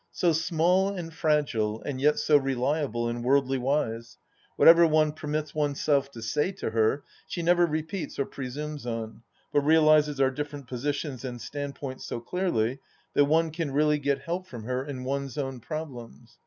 So 0.11 0.31
small 0.33 0.89
and 0.97 1.13
fragile, 1.13 1.79
and 1.83 2.01
yet 2.01 2.17
so 2.17 2.35
reliable 2.35 3.07
and 3.07 3.23
worldly 3.23 3.59
wise! 3.59 4.17
Whatever 4.55 4.87
one 4.87 5.11
permits 5.11 5.53
oneself 5.53 6.09
to 6.13 6.23
say 6.23 6.51
to 6.53 6.71
her, 6.71 7.03
she 7.27 7.43
never 7.43 7.67
repeats 7.67 8.17
or 8.17 8.25
presumes 8.25 8.87
on, 8.87 9.21
but 9.53 9.59
realizes 9.61 10.19
our 10.19 10.31
different 10.31 10.65
positions 10.67 11.23
and 11.23 11.39
stand 11.39 11.75
points 11.75 12.03
so 12.03 12.19
clearly 12.19 12.79
that 13.13 13.25
one 13.25 13.51
can 13.51 13.69
really 13.69 13.99
get 13.99 14.23
help 14.23 14.47
from 14.47 14.63
her 14.63 14.83
in 14.83 15.03
one's 15.03 15.37
own 15.37 15.59
problems. 15.59 16.39